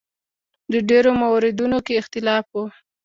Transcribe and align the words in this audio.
ډېرو 0.89 1.11
موردونو 1.21 1.77
کې 1.85 1.93
اختلاف 2.01 2.45
و. 2.53 2.55